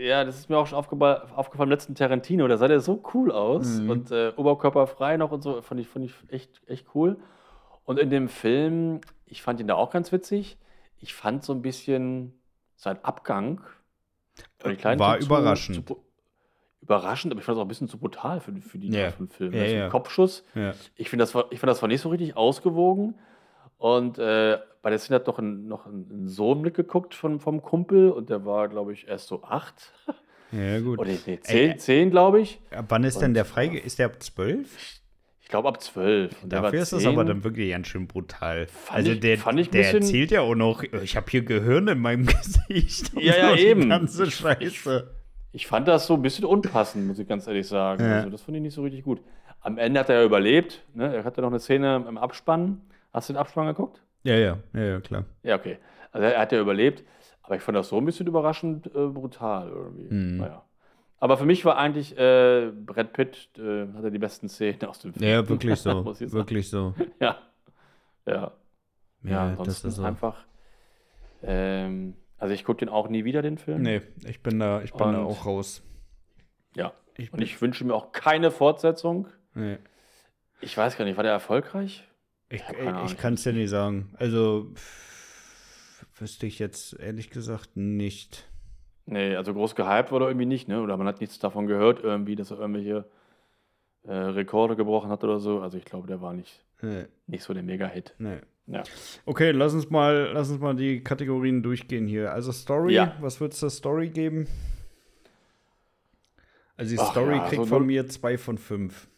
Ja, 0.00 0.24
das 0.24 0.38
ist 0.38 0.48
mir 0.48 0.56
auch 0.56 0.66
schon 0.68 0.78
aufgefallen, 0.78 1.20
aufgefallen 1.34 1.66
im 1.68 1.72
letzten 1.72 1.94
Tarantino. 1.96 2.46
Da 2.46 2.56
sah 2.56 2.68
der 2.68 2.78
so 2.80 3.02
cool 3.12 3.32
aus 3.32 3.80
Mhm. 3.80 3.90
und 3.90 4.10
äh, 4.12 4.32
oberkörperfrei 4.36 5.16
noch 5.16 5.32
und 5.32 5.42
so. 5.42 5.60
Fand 5.62 5.80
ich, 5.80 5.88
fand 5.88 6.04
ich 6.04 6.14
echt, 6.30 6.62
echt 6.68 6.86
cool. 6.94 7.16
Und 7.84 7.98
in 7.98 8.08
dem 8.08 8.28
Film, 8.28 9.00
ich 9.26 9.42
fand 9.42 9.58
ihn 9.60 9.66
da 9.66 9.74
auch 9.74 9.90
ganz 9.90 10.12
witzig. 10.12 10.56
Ich 11.00 11.12
fand 11.14 11.44
so 11.44 11.52
ein 11.52 11.60
bisschen 11.62 12.38
sein 12.82 12.98
Abgang. 13.04 13.60
einen 14.64 14.98
War 14.98 15.18
Tick 15.18 15.26
überraschend. 15.26 15.76
Zu, 15.88 15.94
zu, 15.94 16.04
überraschend, 16.80 17.32
aber 17.32 17.38
ich 17.40 17.44
fand 17.44 17.56
es 17.56 17.60
auch 17.60 17.64
ein 17.64 17.68
bisschen 17.68 17.88
zu 17.88 17.96
brutal 17.98 18.40
für, 18.40 18.52
für 18.60 18.78
die 18.78 18.88
Ja. 18.88 19.06
Art 19.06 19.14
von 19.14 19.28
Film. 19.28 19.52
Ja, 19.52 19.62
Also 19.62 19.76
ein 19.76 19.90
Kopfschuss. 19.90 20.44
Ja. 20.54 20.74
Ich 20.96 21.08
finde, 21.08 21.22
das, 21.22 21.34
war- 21.34 21.46
ich 21.50 21.60
fand, 21.60 21.70
das 21.70 21.80
war 21.80 21.88
nicht 21.88 22.00
so 22.00 22.08
richtig 22.08 22.36
ausgewogen. 22.36 23.14
Und 23.78 24.18
äh, 24.18 24.58
bei 24.82 24.90
der 24.90 24.98
Szene 24.98 25.16
hat 25.20 25.26
noch 25.28 25.38
ein, 25.38 25.66
noch 25.68 25.86
ein 25.86 26.26
Sohn 26.28 26.60
mitgeguckt 26.60 27.14
von, 27.14 27.38
vom 27.40 27.62
Kumpel 27.62 28.10
und 28.10 28.30
der 28.30 28.44
war, 28.44 28.68
glaube 28.68 28.92
ich, 28.92 29.06
erst 29.06 29.28
so 29.28 29.44
acht. 29.44 29.92
ja, 30.50 30.80
gut. 30.80 30.98
Oder 30.98 31.10
nee, 31.26 31.38
zehn, 31.40 31.70
Ey, 31.70 31.76
zehn 31.76 32.10
glaube 32.10 32.40
ich. 32.40 32.60
Ab 32.72 32.86
Wann 32.88 33.04
ist 33.04 33.20
denn 33.20 33.30
Und- 33.30 33.34
der 33.34 33.44
freige? 33.44 33.78
Ist 33.78 33.98
der 34.00 34.06
ab 34.06 34.20
12? 34.20 35.01
Ich 35.42 35.48
glaube 35.48 35.68
ab 35.68 35.82
zwölf. 35.82 36.42
Und 36.42 36.50
der 36.52 36.60
war 36.62 36.70
Dafür 36.70 36.82
ist 36.82 36.92
das 36.92 37.02
10. 37.02 37.12
aber 37.12 37.24
dann 37.24 37.44
wirklich 37.44 37.70
ganz 37.70 37.86
schön 37.88 38.06
brutal. 38.06 38.66
Fand 38.68 38.96
also 38.98 39.12
ich- 39.12 39.20
der, 39.20 39.34
ich 39.56 39.70
der 39.70 39.94
erzählt 39.94 40.30
ja 40.30 40.40
auch 40.40 40.54
noch, 40.54 40.82
ich 40.82 41.16
habe 41.16 41.26
hier 41.30 41.44
Gehirn 41.44 41.88
in 41.88 41.98
meinem 41.98 42.26
Gesicht. 42.68 43.12
Ja, 43.20 43.36
ja, 43.36 43.48
so 43.50 43.56
die 43.56 43.62
eben. 43.66 43.88
ganze 43.88 44.24
Ich- 44.24 44.36
Scheiße. 44.36 45.10
Ich 45.54 45.66
fand 45.66 45.86
das 45.88 46.06
so 46.06 46.14
ein 46.14 46.22
bisschen 46.22 46.46
unpassend, 46.46 47.06
muss 47.06 47.18
ich 47.18 47.28
ganz 47.28 47.46
ehrlich 47.46 47.68
sagen. 47.68 48.02
Ja. 48.02 48.16
Also 48.18 48.30
das 48.30 48.40
fand 48.40 48.56
ich 48.56 48.62
nicht 48.62 48.74
so 48.74 48.82
richtig 48.82 49.04
gut. 49.04 49.20
Am 49.60 49.76
Ende 49.76 50.00
hat 50.00 50.08
er 50.08 50.20
ja 50.20 50.24
überlebt. 50.24 50.82
Ne? 50.94 51.14
Er 51.14 51.24
hatte 51.24 51.42
noch 51.42 51.50
eine 51.50 51.60
Szene 51.60 52.02
im 52.08 52.16
Abspann. 52.16 52.80
Hast 53.12 53.28
du 53.28 53.34
den 53.34 53.38
Abspann 53.38 53.66
geguckt? 53.66 54.00
Ja, 54.22 54.36
ja, 54.36 54.58
ja, 54.72 54.80
ja, 54.82 55.00
klar. 55.00 55.24
Ja, 55.42 55.56
okay. 55.56 55.76
Also 56.10 56.26
er 56.26 56.40
hat 56.40 56.52
ja 56.52 56.60
überlebt. 56.60 57.04
Aber 57.42 57.56
ich 57.56 57.62
fand 57.62 57.76
das 57.76 57.88
so 57.88 57.98
ein 57.98 58.04
bisschen 58.06 58.26
überraschend 58.26 58.86
äh, 58.86 59.06
brutal 59.08 59.68
irgendwie. 59.68 60.14
Mhm. 60.14 60.36
Naja. 60.38 60.62
Aber 61.22 61.38
für 61.38 61.44
mich 61.44 61.64
war 61.64 61.76
eigentlich 61.78 62.18
äh, 62.18 62.72
Brad 62.74 63.12
Pitt, 63.12 63.48
äh, 63.56 63.86
hatte 63.94 64.10
die 64.10 64.18
besten 64.18 64.48
Szenen 64.48 64.84
aus 64.86 64.98
dem 64.98 65.12
Film. 65.14 65.24
Ja, 65.30 65.48
wirklich 65.48 65.78
so. 65.80 66.04
Wirklich 66.04 66.68
so. 66.68 66.94
Ja. 67.20 67.38
Ja. 68.26 68.32
Ja, 69.22 69.30
Ja, 69.30 69.48
das 69.50 69.58
ansonsten 69.60 69.88
ist 69.88 69.94
so. 69.96 70.02
einfach. 70.02 70.44
Ähm, 71.44 72.14
also 72.38 72.54
ich 72.54 72.64
gucke 72.64 72.80
den 72.80 72.88
auch 72.88 73.08
nie 73.08 73.24
wieder, 73.24 73.40
den 73.40 73.56
Film. 73.58 73.82
Nee, 73.82 74.02
ich 74.24 74.42
bin 74.42 74.58
da, 74.58 74.82
ich 74.82 74.90
bin 74.92 75.12
da 75.12 75.20
Und- 75.20 75.26
auch 75.26 75.46
raus. 75.46 75.82
Ja. 76.74 76.92
Ich 77.16 77.32
Und 77.32 77.40
ich 77.40 77.60
wünsche 77.62 77.84
mir 77.84 77.94
auch 77.94 78.10
keine 78.10 78.50
Fortsetzung. 78.50 79.28
nee. 79.54 79.78
Ich 80.60 80.76
weiß 80.76 80.96
gar 80.96 81.04
nicht, 81.04 81.16
war 81.16 81.24
der 81.24 81.32
erfolgreich? 81.32 82.04
Ich, 82.48 82.62
ich 83.06 83.16
kann 83.18 83.34
es 83.34 83.42
dir 83.44 83.52
nicht 83.52 83.70
sagen. 83.70 84.12
Also, 84.16 84.70
pff, 84.74 86.04
wüsste 86.20 86.46
ich 86.46 86.58
jetzt 86.60 86.98
ehrlich 87.00 87.30
gesagt 87.30 87.76
nicht. 87.76 88.48
Nee, 89.06 89.34
also 89.36 89.52
groß 89.52 89.74
gehypt 89.74 90.12
wurde 90.12 90.26
er 90.26 90.28
irgendwie 90.28 90.46
nicht, 90.46 90.68
ne? 90.68 90.80
Oder 90.80 90.96
man 90.96 91.06
hat 91.06 91.20
nichts 91.20 91.38
davon 91.38 91.66
gehört, 91.66 92.00
irgendwie, 92.02 92.36
dass 92.36 92.50
er 92.50 92.58
irgendwelche 92.60 93.04
äh, 94.04 94.12
Rekorde 94.12 94.76
gebrochen 94.76 95.10
hat 95.10 95.24
oder 95.24 95.38
so. 95.40 95.60
Also 95.60 95.76
ich 95.78 95.84
glaube, 95.84 96.06
der 96.06 96.20
war 96.20 96.32
nicht, 96.32 96.64
Nee, 96.82 97.06
nicht 97.26 97.42
so 97.44 97.52
der 97.54 97.62
Mega-Hit. 97.62 98.14
nee. 98.18 98.38
Ja. 98.68 98.84
Okay, 99.26 99.50
lass 99.50 99.74
uns 99.74 99.90
mal, 99.90 100.30
lass 100.32 100.48
uns 100.48 100.60
mal 100.60 100.76
die 100.76 101.02
Kategorien 101.02 101.64
durchgehen 101.64 102.06
hier. 102.06 102.32
Also 102.32 102.52
Story, 102.52 102.94
Ja. 102.94 103.16
was 103.20 103.40
würdest 103.40 103.60
du 103.60 103.66
der 103.66 103.70
Story 103.70 104.08
geben? 104.08 104.46
Also 106.76 106.94
die 106.94 107.00
Ach 107.00 107.10
Story 107.10 107.36
ja, 107.36 107.40
kriegt 107.48 107.62
so 107.62 107.66
von 107.66 107.78
null- 107.78 107.86
mir 107.86 108.06
zwei 108.08 108.38
von 108.38 108.58
fünf. 108.58 109.08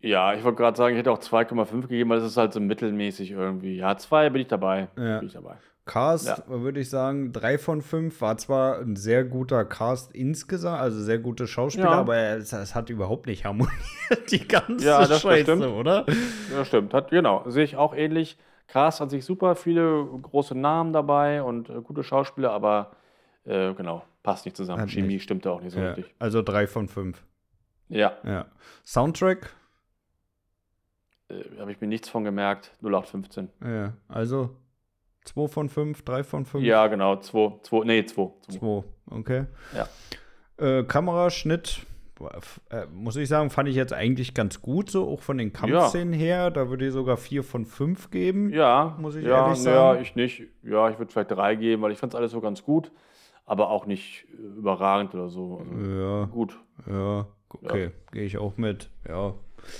Ja, 0.00 0.34
ich 0.34 0.42
wollte 0.42 0.56
gerade 0.56 0.76
sagen, 0.76 0.94
ich 0.94 0.98
hätte 0.98 1.12
auch 1.12 1.20
2,5 1.20 1.82
gegeben, 1.82 2.10
weil 2.10 2.18
das 2.18 2.30
ist 2.32 2.36
halt 2.36 2.52
so 2.52 2.58
mittelmäßig 2.60 3.30
irgendwie. 3.30 3.76
Ja, 3.76 3.96
zwei 3.98 4.30
bin 4.30 4.42
ich 4.42 4.48
dabei. 4.48 4.88
Ja. 4.96 5.18
Bin 5.18 5.28
ich 5.28 5.34
dabei. 5.34 5.56
Cast, 5.84 6.26
Ja. 6.28 6.44
würde 6.46 6.78
ich 6.80 6.88
sagen, 6.90 7.32
drei 7.32 7.58
von 7.58 7.82
fünf. 7.82 8.20
War 8.20 8.36
zwar 8.38 8.78
ein 8.78 8.94
sehr 8.94 9.24
guter 9.24 9.64
Cast 9.64 10.12
insgesamt, 10.14 10.80
also 10.80 11.00
sehr 11.02 11.18
gute 11.18 11.46
Schauspieler, 11.48 11.90
Ja. 11.90 11.98
aber 12.00 12.16
es, 12.16 12.52
es 12.52 12.74
hat 12.74 12.88
überhaupt 12.88 13.26
nicht 13.26 13.44
harmoniert, 13.44 13.72
die 14.30 14.46
ganze 14.46 14.84
Ja, 14.86 15.00
das- 15.00 15.08
das 15.08 15.22
Scheiße, 15.22 15.42
stimmt. 15.42 15.66
oder? 15.66 16.06
Ja, 16.52 16.64
stimmt. 16.64 16.94
Hat, 16.94 17.10
genau. 17.10 17.42
Sehe 17.50 17.64
ich 17.64 17.76
auch 17.76 17.94
ähnlich. 17.94 18.38
Cast 18.68 19.02
an 19.02 19.10
sich 19.10 19.24
super, 19.24 19.54
viele 19.56 20.06
große 20.22 20.54
Namen 20.56 20.92
dabei 20.92 21.42
und 21.42 21.68
äh, 21.68 21.80
gute 21.82 22.04
Schauspieler, 22.04 22.52
aber 22.52 22.92
äh, 23.44 23.74
genau, 23.74 24.04
passt 24.22 24.44
nicht 24.46 24.56
zusammen. 24.56 24.82
Hat 24.82 24.90
Chemie 24.90 25.14
nicht. 25.14 25.24
stimmt 25.24 25.44
da 25.44 25.50
auch 25.50 25.60
nicht 25.60 25.72
so 25.74 25.80
Ja, 25.80 25.92
richtig. 25.94 26.14
also 26.20 26.42
drei 26.42 26.66
von 26.68 26.86
fünf. 26.88 27.24
Ja, 27.88 28.12
Ja. 28.24 28.46
Soundtrack, 28.86 29.50
äh, 31.28 31.42
habe 31.58 31.72
ich 31.72 31.80
mir 31.80 31.88
nichts 31.88 32.08
von 32.08 32.24
gemerkt. 32.24 32.70
0815. 32.80 33.48
ja, 33.64 33.92
also 34.08 34.50
zwei 35.24 35.48
von 35.48 35.68
fünf, 35.68 36.02
drei 36.02 36.24
von 36.24 36.44
fünf. 36.44 36.64
Ja, 36.64 36.86
genau. 36.86 37.16
2, 37.16 37.60
2, 37.62 37.84
nee, 37.84 38.04
2. 38.04 38.30
Zwei, 38.48 38.84
okay. 39.10 39.44
Ja. 39.76 39.88
Äh, 40.64 40.84
Kameraschnitt, 40.84 41.80
äh, 42.70 42.86
muss 42.92 43.16
ich 43.16 43.28
sagen, 43.28 43.50
fand 43.50 43.68
ich 43.68 43.74
jetzt 43.76 43.92
eigentlich 43.92 44.34
ganz 44.34 44.62
gut, 44.62 44.90
so 44.90 45.08
auch 45.08 45.22
von 45.22 45.38
den 45.38 45.52
Kampfszenen 45.52 46.12
her. 46.12 46.50
Da 46.50 46.68
würde 46.68 46.86
ich 46.86 46.92
sogar 46.92 47.16
vier 47.16 47.42
von 47.42 47.64
fünf 47.64 48.10
geben. 48.10 48.50
Ja, 48.50 48.96
Muss 49.00 49.16
ich 49.16 49.24
ja, 49.24 49.46
ehrlich 49.46 49.58
Ja, 49.64 49.72
sagen. 49.72 50.02
ich 50.02 50.14
nicht. 50.14 50.42
Ja, 50.62 50.88
ich 50.90 50.98
würde 50.98 51.12
vielleicht 51.12 51.30
drei 51.32 51.54
geben, 51.56 51.82
weil 51.82 51.92
ich 51.92 51.98
fand 51.98 52.12
es 52.14 52.16
alles 52.16 52.30
so 52.32 52.40
ganz 52.40 52.62
gut, 52.62 52.92
aber 53.46 53.70
auch 53.70 53.86
nicht 53.86 54.24
überragend 54.56 55.14
oder 55.14 55.28
so. 55.28 55.58
Also, 55.68 55.90
Ja, 56.00 56.24
Gut. 56.26 56.58
ja, 56.88 57.26
okay, 57.48 57.90
gehe 58.12 58.24
ich 58.24 58.38
auch 58.38 58.56
mit. 58.56 58.88
Ja. 59.08 59.34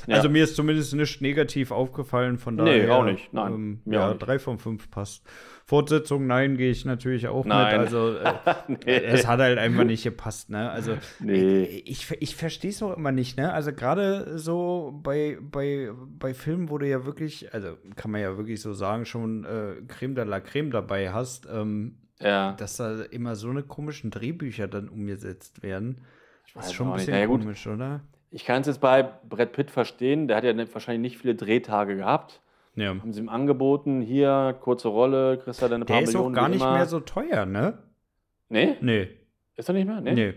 Ja. 0.07 0.17
Also 0.17 0.29
mir 0.29 0.45
ist 0.45 0.57
zumindest 0.57 0.95
nicht 0.95 1.21
negativ 1.21 1.71
aufgefallen, 1.71 2.39
von 2.39 2.57
Nee, 2.57 2.81
daher. 2.81 2.95
auch 2.97 3.05
nicht, 3.05 3.33
nein, 3.33 3.53
Ähm, 3.53 3.81
ja, 3.87 4.09
nicht. 4.09 4.19
drei 4.21 4.39
von 4.39 4.59
fünf 4.59 4.91
passt. 4.91 5.23
Fortsetzung, 5.65 6.27
nein, 6.27 6.57
gehe 6.57 6.71
ich 6.71 6.85
natürlich 6.85 7.29
auch 7.29 7.45
Nein. 7.47 7.73
mit. 7.73 7.81
Also 7.87 8.17
äh, 8.19 8.33
Nee. 8.69 8.77
es 9.05 9.27
hat 9.27 9.41
halt 9.41 9.59
einfach 9.59 9.85
nicht 9.85 10.03
gepasst, 10.03 10.51
ne? 10.51 10.71
Also 10.71 10.97
Nee. 11.21 11.63
ich, 11.85 12.11
ich, 12.11 12.23
ich 12.23 12.37
verstehe 12.37 12.71
es 12.71 12.83
auch 12.83 12.97
immer 12.97 13.13
nicht, 13.13 13.37
ne? 13.39 13.53
Also 13.53 13.73
gerade 13.73 14.39
so 14.39 14.99
bei, 15.03 15.39
bei, 15.41 15.91
bei 16.19 16.35
Filmen, 16.35 16.69
wo 16.69 16.79
du 16.79 16.89
ja 16.89 17.07
wirklich, 17.07 17.55
also 17.55 17.77
kann 17.97 18.11
man 18.11 18.21
ja 18.21 18.37
wirklich 18.37 18.61
so 18.61 18.73
sagen, 18.75 19.05
schon 19.07 19.45
äh, 19.45 19.75
Creme 19.89 20.15
de 20.15 20.25
la 20.25 20.41
Creme 20.41 20.71
dabei 20.73 21.13
hast, 21.13 21.47
ähm, 21.51 21.97
Ja. 22.21 22.53
dass 22.53 22.77
da 22.77 23.03
immer 23.03 23.37
so 23.37 23.49
eine 23.49 23.63
komischen 23.63 24.11
Drehbücher 24.11 24.67
dann 24.69 24.89
umgesetzt 24.89 25.63
werden. 25.63 26.01
Ich 26.47 26.55
Das 26.55 26.65
weiß 26.65 26.71
ist 26.71 26.75
schon 26.77 26.89
ein 26.89 26.95
bisschen 26.97 27.29
gut. 27.29 27.41
komisch, 27.41 27.67
oder? 27.69 28.01
Ich 28.33 28.45
kann 28.45 28.63
es 28.63 28.67
jetzt 28.67 28.81
bei 28.81 29.03
Brad 29.29 29.53
Pitt 29.53 29.71
verstehen. 29.71 30.27
Der 30.27 30.39
hat 30.39 30.45
ja 30.45 30.55
wahrscheinlich 30.73 31.13
nicht 31.13 31.21
viele 31.21 31.35
Drehtage 31.35 31.97
gehabt. 31.97 32.41
Ja. 32.75 32.89
Haben 32.89 33.13
sie 33.13 33.21
ihm 33.21 33.29
angeboten, 33.29 34.01
hier, 34.01 34.57
kurze 34.61 34.89
Rolle, 34.89 35.39
kriegst 35.39 35.61
du 35.61 35.69
deine 35.69 35.85
paar 35.85 35.97
Der 35.99 36.05
ist 36.05 36.17
auch 36.17 36.21
Millionen. 36.21 36.35
gar 36.35 36.49
nicht 36.49 36.63
immer. 36.63 36.73
mehr 36.73 36.87
so 36.87 37.01
teuer, 37.01 37.45
ne? 37.45 37.79
Nee? 38.49 38.77
Nee. 38.81 39.09
Ist 39.57 39.69
er 39.69 39.75
nicht 39.75 39.87
mehr? 39.87 40.01
Nee. 40.01 40.15
Nee. 40.15 40.35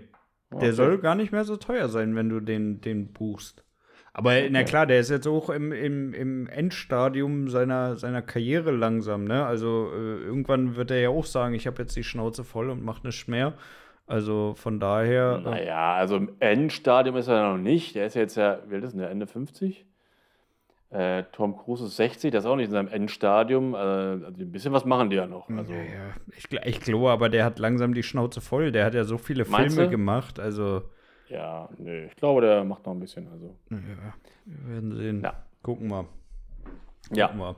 Oh, 0.52 0.60
Der 0.60 0.68
okay. 0.70 0.72
soll 0.76 0.98
gar 1.00 1.16
nicht 1.16 1.32
mehr 1.32 1.46
so 1.46 1.56
teuer 1.56 1.88
sein, 1.88 2.16
wenn 2.16 2.28
du 2.30 2.42
den, 2.42 2.82
den 2.82 3.14
buchst. 3.14 3.64
Aber 4.12 4.32
na 4.50 4.60
Okay. 4.60 4.66
klar, 4.66 4.86
der 4.86 5.00
ist 5.00 5.10
jetzt 5.10 5.28
auch 5.28 5.50
im, 5.50 5.72
im, 5.72 6.14
im 6.14 6.48
Endstadium 6.48 7.48
seiner, 7.50 7.96
seiner 7.96 8.22
Karriere 8.22 8.72
langsam, 8.72 9.24
ne? 9.26 9.46
Also 9.46 9.90
äh, 9.94 10.24
irgendwann 10.24 10.76
wird 10.76 10.92
er 10.92 11.00
ja 11.00 11.10
auch 11.10 11.26
sagen, 11.26 11.54
ich 11.54 11.68
habe 11.68 11.82
jetzt 11.82 11.96
die 11.96 12.04
Schnauze 12.04 12.44
voll 12.44 12.70
und 12.70 12.84
mach 12.84 13.04
nichts 13.04 13.28
mehr. 13.28 13.54
Also 14.08 14.54
von 14.56 14.80
daher. 14.80 15.42
äh, 15.46 15.50
Naja, 15.50 15.96
also 15.96 16.16
im 16.18 16.32
Endstadium 16.40 17.16
ist 17.18 17.28
er 17.28 17.52
noch 17.52 17.58
nicht. 17.58 17.96
Der 17.96 18.06
ist 18.06 18.16
jetzt 18.16 18.36
ja, 18.38 18.60
wie 18.68 18.76
alt 18.76 18.84
ist 18.84 18.92
denn 18.92 19.00
der? 19.02 19.10
Ende 19.10 19.28
50? 19.28 19.86
Äh, 20.92 21.24
Tom 21.32 21.58
Cruise 21.58 21.84
ist 21.86 21.96
60, 21.98 22.32
das 22.32 22.44
ist 22.46 22.50
auch 22.50 22.56
nicht 22.56 22.68
in 22.68 22.72
seinem 22.72 22.88
Endstadium. 22.88 23.74
Äh, 23.74 23.78
also 23.78 24.28
ein 24.28 24.52
bisschen 24.52 24.72
was 24.72 24.86
machen 24.86 25.10
die 25.10 25.16
ja 25.16 25.26
noch. 25.26 25.50
Also, 25.50 25.74
ja, 25.74 25.80
ja, 25.80 26.14
ich, 26.38 26.46
ich 26.52 26.80
glaube, 26.80 27.10
aber 27.10 27.30
der 27.30 27.44
hat 27.44 27.60
langsam 27.60 27.94
die 27.94 28.04
Schnauze 28.04 28.40
voll. 28.40 28.72
Der 28.72 28.86
hat 28.86 28.94
ja 28.94 29.04
so 29.04 29.18
viele 29.18 29.44
Filme 29.46 29.86
du? 29.86 29.90
gemacht. 29.90 30.40
Also, 30.40 30.84
ja, 31.28 31.68
nee, 31.78 32.06
ich 32.06 32.16
glaube, 32.16 32.42
der 32.42 32.64
macht 32.64 32.86
noch 32.86 32.94
ein 32.94 33.00
bisschen. 33.00 33.28
Also, 33.32 33.56
ja, 33.72 33.78
wir 34.46 34.74
werden 34.74 34.96
sehen. 34.96 35.22
Ja. 35.24 35.34
Gucken 35.64 35.90
wir. 35.90 36.06
ja. 37.12 37.28
Gucken 37.28 37.42
wir. 37.42 37.56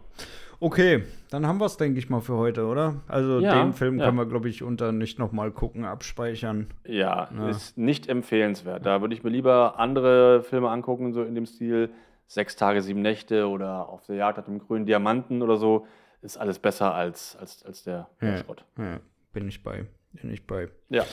Okay, 0.60 1.04
dann 1.30 1.46
haben 1.46 1.60
wir 1.60 1.66
es, 1.66 1.78
denke 1.78 2.00
ich 2.00 2.10
mal, 2.10 2.22
für 2.22 2.36
heute, 2.36 2.66
oder? 2.66 2.96
Also 3.08 3.40
Ja, 3.40 3.62
den 3.64 3.74
Film 3.74 4.00
ja. 4.00 4.06
können 4.06 4.18
wir, 4.18 4.26
glaube 4.26 4.50
ich, 4.50 4.64
unter 4.64 4.92
nicht 4.92 5.20
nochmal 5.20 5.52
gucken, 5.52 5.86
abspeichern. 5.86 6.68
Ja, 6.86 7.30
Ja. 7.36 7.50
ist 7.50 7.78
nicht 7.78 8.08
empfehlenswert. 8.10 8.86
Da 8.86 9.02
würde 9.02 9.14
ich 9.14 9.24
mir 9.24 9.30
lieber 9.30 9.80
andere 9.80 10.42
Filme 10.44 10.70
angucken, 10.70 11.14
so 11.14 11.24
in 11.24 11.36
dem 11.36 11.46
Stil 11.46 11.90
Sechs 12.30 12.58
Tage, 12.58 12.82
sieben 12.82 13.02
Nächte 13.02 13.48
oder 13.48 13.88
Auf 13.88 14.06
der 14.06 14.18
Jagd 14.18 14.38
nach 14.38 14.44
dem 14.46 14.60
grünen 14.60 14.86
Diamanten 14.86 15.42
oder 15.42 15.56
so. 15.56 15.88
Ist 16.22 16.36
alles 16.38 16.60
besser 16.60 16.94
als, 16.94 17.38
als, 17.40 17.64
als 17.66 17.84
der. 17.84 18.10
Schrott. 18.44 18.66
Ja, 18.78 19.00
bin 19.32 19.48
ich 19.48 19.64
bei. 19.64 19.86
Bin 20.14 20.32
ich 20.32 20.46
bei. 20.48 20.70
Ja. 20.90 21.04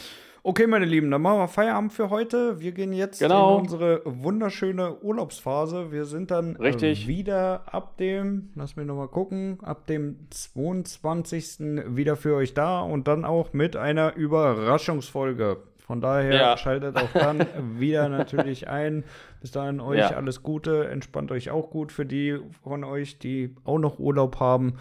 Okay, 0.47 0.67
meine 0.67 0.85
Lieben, 0.85 1.11
dann 1.11 1.23
machen 1.23 1.39
wir 1.39 1.49
Feierabend 1.49 1.93
für 1.95 2.11
heute. 2.11 2.61
Wir 2.61 2.73
gehen 2.73 2.93
jetzt 2.93 3.19
Genau. 3.19 3.55
in 3.57 3.63
unsere 3.63 4.03
wunderschöne 4.05 5.01
Urlaubsphase. 5.01 5.91
Wir 5.91 6.05
sind 6.05 6.31
dann 6.31 6.57
Richtig. 6.57 7.05
Äh, 7.05 7.09
wieder 7.09 7.63
ab 7.75 7.97
dem, 7.97 8.51
lass 8.55 8.77
mich 8.77 8.85
nochmal 8.87 9.09
gucken, 9.09 9.59
ab 9.63 9.87
dem 9.87 10.27
22. 10.31 11.97
wieder 11.97 12.17
für 12.17 12.35
euch 12.37 12.53
da 12.53 12.81
und 12.81 13.09
dann 13.09 13.25
auch 13.25 13.55
mit 13.55 13.75
einer 13.77 14.17
Überraschungsfolge. 14.17 15.59
Von 15.87 16.01
daher 16.01 16.35
Ja. 16.35 16.57
schaltet 16.57 16.97
auch 16.97 17.13
dann 17.13 17.41
wieder 17.79 18.09
natürlich 18.09 18.69
ein. 18.69 19.05
Bis 19.41 19.51
dahin 19.51 19.81
euch 19.81 19.99
Ja. 19.99 20.11
alles 20.11 20.43
Gute, 20.43 20.89
entspannt 20.89 21.31
euch 21.31 21.51
auch 21.51 21.71
gut 21.71 21.93
für 21.93 22.07
die 22.07 22.39
von 22.63 22.85
euch, 22.85 23.19
die 23.19 23.55
auch 23.65 23.79
noch 23.79 23.99
Urlaub 23.99 24.41
haben. 24.41 24.75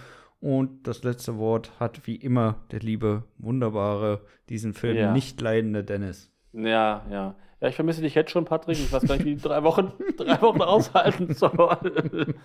Und 0.43 0.89
das 0.89 1.05
letzte 1.05 1.37
Wort 1.37 1.71
hat 1.79 2.05
wie 2.05 2.17
immer 2.17 2.55
der 2.69 2.81
liebe, 2.81 3.23
wunderbare, 3.37 4.19
diesen 4.49 4.73
Film 4.73 4.97
Ja. 4.97 5.13
nicht 5.13 5.39
leidende 5.39 5.85
Dennis. 5.85 6.33
Ja, 6.51 7.03
ja. 7.09 7.35
Ja, 7.61 7.69
ich 7.69 7.75
vermisse 7.75 8.01
dich 8.01 8.13
jetzt 8.13 8.29
schon, 8.29 8.43
Patrick. 8.43 8.77
Ich 8.77 8.91
weiß 8.91 9.03
gar 9.03 9.15
nicht, 9.15 9.23
wie 9.23 9.35
die 9.35 9.41
drei 9.41 9.63
Wochen, 9.63 9.93
drei 10.17 10.41
Wochen 10.41 10.61
aushalten 10.61 11.33
soll. 11.33 11.53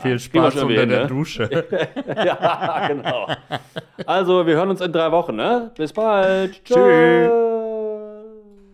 Viel 0.00 0.12
wir 0.12 0.18
Spaß 0.18 0.54
schon 0.54 0.62
unter 0.62 0.68
wieder, 0.70 0.86
der 0.86 1.02
ne? 1.02 1.06
Dusche. 1.08 1.50
ja, 2.24 2.88
genau. 2.88 3.26
Also, 4.06 4.46
wir 4.46 4.54
hören 4.54 4.70
uns 4.70 4.80
in 4.80 4.90
drei 4.90 5.12
Wochen, 5.12 5.36
ne? 5.36 5.72
Bis 5.76 5.92
bald. 5.92 6.64
Tschüss. 6.64 7.51